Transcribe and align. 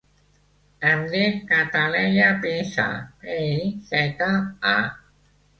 Em 0.91 1.03
dic 1.11 1.35
Cataleya 1.51 2.31
Piza: 2.47 2.87
pe, 3.27 3.39
i, 3.59 3.71
zeta, 3.93 4.35
a. 4.75 4.77